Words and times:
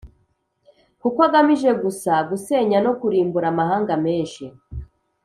kuko 1.01 1.17
agamije 1.27 1.71
gusa 1.83 2.13
gusenya 2.29 2.77
no 2.85 2.91
kurimbura 2.99 3.45
amahanga 3.53 3.93
menshi. 4.05 4.43